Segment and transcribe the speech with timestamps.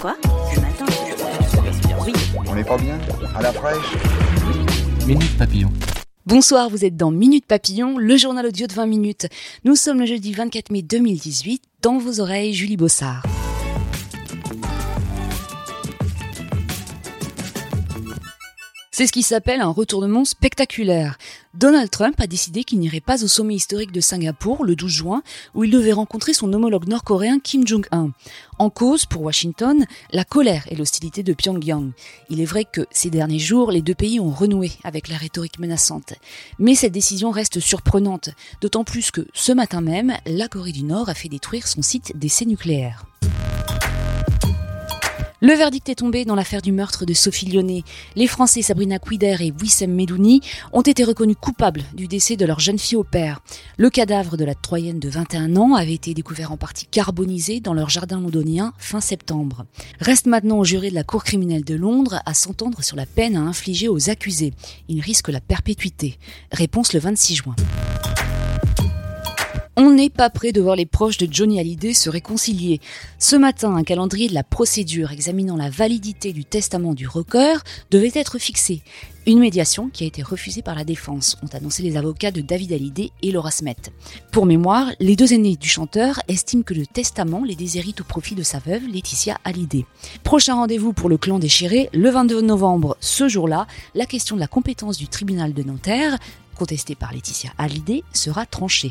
[0.00, 0.16] Quoi
[0.54, 0.84] Ce matin
[2.06, 2.12] Oui.
[2.46, 2.98] On n'est pas bien
[3.34, 3.96] À la fraîche
[5.06, 5.72] Minute Papillon.
[6.24, 9.26] Bonsoir, vous êtes dans Minute Papillon, le journal audio de 20 minutes.
[9.64, 11.62] Nous sommes le jeudi 24 mai 2018.
[11.82, 13.22] Dans vos oreilles, Julie Bossard.
[18.98, 21.18] C'est ce qui s'appelle un retournement spectaculaire.
[21.54, 25.22] Donald Trump a décidé qu'il n'irait pas au sommet historique de Singapour le 12 juin,
[25.54, 28.10] où il devait rencontrer son homologue nord-coréen Kim Jong-un.
[28.58, 31.92] En cause, pour Washington, la colère et l'hostilité de Pyongyang.
[32.28, 35.60] Il est vrai que ces derniers jours, les deux pays ont renoué avec la rhétorique
[35.60, 36.14] menaçante.
[36.58, 41.08] Mais cette décision reste surprenante, d'autant plus que ce matin même, la Corée du Nord
[41.08, 43.04] a fait détruire son site d'essai nucléaire.
[45.40, 47.84] Le verdict est tombé dans l'affaire du meurtre de Sophie Lyonnais.
[48.16, 50.40] Les Français Sabrina Quider et Wissem Medouni
[50.72, 53.40] ont été reconnus coupables du décès de leur jeune fille au père.
[53.76, 57.72] Le cadavre de la Troyenne de 21 ans avait été découvert en partie carbonisé dans
[57.72, 59.64] leur jardin londonien fin septembre.
[60.00, 63.36] Reste maintenant au juré de la Cour criminelle de Londres à s'entendre sur la peine
[63.36, 64.54] à infliger aux accusés.
[64.88, 66.18] Ils risquent la perpétuité.
[66.50, 67.54] Réponse le 26 juin.
[69.80, 72.80] On n'est pas prêt de voir les proches de Johnny Hallyday se réconcilier.
[73.20, 77.58] Ce matin, un calendrier de la procédure examinant la validité du testament du rocker
[77.92, 78.82] devait être fixé.
[79.24, 82.72] Une médiation qui a été refusée par la défense, ont annoncé les avocats de David
[82.72, 83.76] Hallyday et Laura Smet.
[84.32, 88.34] Pour mémoire, les deux aînés du chanteur estiment que le testament les déshérite au profit
[88.34, 89.86] de sa veuve, Laetitia Hallyday.
[90.24, 92.96] Prochain rendez-vous pour le clan déchiré, le 22 novembre.
[92.98, 96.18] Ce jour-là, la question de la compétence du tribunal de Nanterre,
[96.56, 98.90] contestée par Laetitia Hallyday, sera tranchée.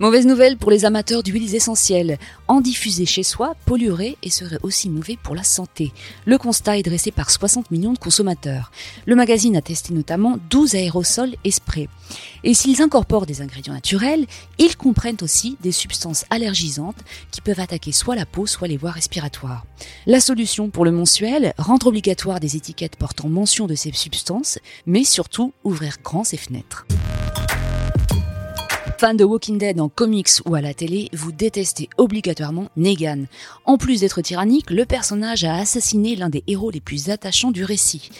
[0.00, 2.16] Mauvaise nouvelle pour les amateurs d'huiles essentielles.
[2.48, 5.92] En diffuser chez soi polluerait et serait aussi mauvais pour la santé.
[6.24, 8.72] Le constat est dressé par 60 millions de consommateurs.
[9.04, 11.90] Le magazine a testé notamment 12 aérosols et sprays.
[12.44, 14.24] Et s'ils incorporent des ingrédients naturels,
[14.56, 18.92] ils comprennent aussi des substances allergisantes qui peuvent attaquer soit la peau, soit les voies
[18.92, 19.66] respiratoires.
[20.06, 25.04] La solution pour le mensuel, rendre obligatoire des étiquettes portant mention de ces substances, mais
[25.04, 26.86] surtout ouvrir grand ses fenêtres.
[29.00, 33.24] Fan de Walking Dead en comics ou à la télé, vous détestez obligatoirement Negan.
[33.64, 37.64] En plus d'être tyrannique, le personnage a assassiné l'un des héros les plus attachants du
[37.64, 38.10] récit.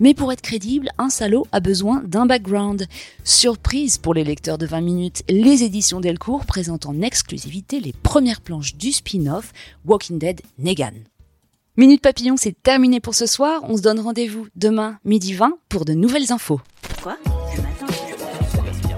[0.00, 2.88] Mais pour être crédible, un salaud a besoin d'un background.
[3.22, 8.40] Surprise pour les lecteurs de 20 minutes, les éditions Delcourt présentent en exclusivité les premières
[8.40, 9.52] planches du spin-off
[9.86, 10.94] Walking Dead Negan.
[11.76, 13.60] Minute Papillon, c'est terminé pour ce soir.
[13.68, 16.60] On se donne rendez-vous demain midi 20 pour de nouvelles infos.
[17.04, 17.18] Quoi?